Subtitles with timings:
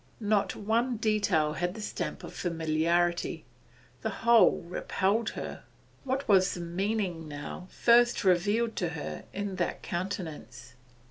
[0.19, 3.45] Not one detail had the stamp of familiarity:
[4.01, 5.61] the whole repelled her.
[6.05, 10.73] What was the meaning now first revealed to her in that countenance?